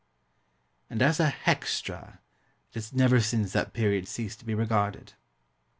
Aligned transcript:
And 0.89 0.99
as 1.03 1.19
a 1.19 1.29
"hextra" 1.45 2.15
it 2.71 2.73
has 2.73 2.91
never 2.91 3.19
since 3.21 3.53
that 3.53 3.71
period 3.71 4.07
ceased 4.07 4.39
to 4.39 4.45
be 4.45 4.55
regarded. 4.55 5.13